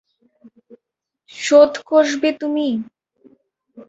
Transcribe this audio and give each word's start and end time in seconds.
শোধ 1.33 1.73
কষবে 1.89 2.29
তুমি। 2.41 2.67